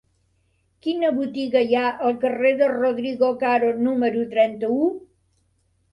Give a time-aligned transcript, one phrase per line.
[0.85, 4.81] Quina botiga hi ha al carrer de Rodrigo Caro número trenta-u?